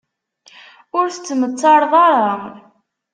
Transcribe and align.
Ur 0.97 1.05
tettmettareḍ 1.09 1.93
ara. 2.07 2.31